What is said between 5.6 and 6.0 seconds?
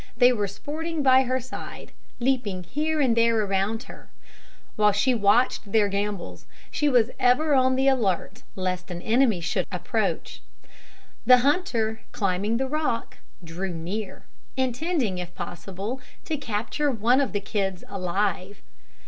their